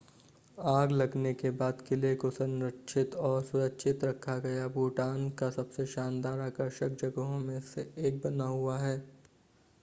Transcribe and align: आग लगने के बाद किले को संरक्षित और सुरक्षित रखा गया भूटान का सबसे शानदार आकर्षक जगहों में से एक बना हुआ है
आग 0.57 0.91
लगने 0.91 1.33
के 1.33 1.49
बाद 1.57 1.81
किले 1.89 2.13
को 2.15 2.29
संरक्षित 2.31 3.15
और 3.17 3.43
सुरक्षित 3.43 4.03
रखा 4.03 4.37
गया 4.39 4.67
भूटान 4.69 5.29
का 5.39 5.49
सबसे 5.51 5.85
शानदार 5.85 6.39
आकर्षक 6.39 6.97
जगहों 7.01 7.39
में 7.39 7.59
से 7.67 7.89
एक 7.99 8.19
बना 8.23 8.47
हुआ 8.47 8.77
है 8.79 8.97